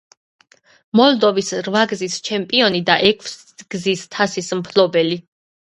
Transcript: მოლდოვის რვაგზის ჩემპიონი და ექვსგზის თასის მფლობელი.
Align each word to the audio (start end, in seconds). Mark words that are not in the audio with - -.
მოლდოვის 0.99 1.51
რვაგზის 1.67 2.17
ჩემპიონი 2.31 2.83
და 2.89 2.99
ექვსგზის 3.13 4.05
თასის 4.19 4.53
მფლობელი. 4.63 5.25